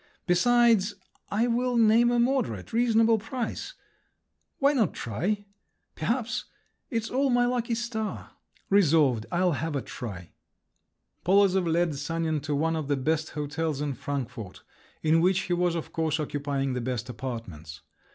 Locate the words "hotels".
13.37-13.79